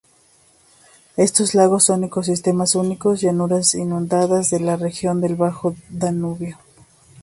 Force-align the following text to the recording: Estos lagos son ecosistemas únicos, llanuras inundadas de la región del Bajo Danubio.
Estos 1.15 1.53
lagos 1.53 1.83
son 1.83 2.03
ecosistemas 2.05 2.73
únicos, 2.73 3.21
llanuras 3.21 3.75
inundadas 3.75 4.49
de 4.49 4.59
la 4.59 4.75
región 4.75 5.21
del 5.21 5.35
Bajo 5.35 5.75
Danubio. 5.91 6.57